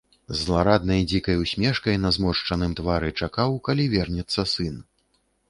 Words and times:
З 0.29 0.35
злараднай 0.43 1.01
дзікай 1.11 1.37
усмешкай 1.43 1.99
на 2.05 2.09
зморшчаным 2.17 2.71
твары 2.81 3.13
чакаў, 3.21 3.55
калі 3.71 3.87
вернецца 3.97 4.49
сын. 4.57 4.75